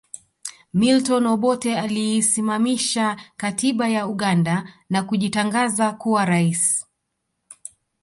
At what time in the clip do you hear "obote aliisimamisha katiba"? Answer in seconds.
1.27-3.87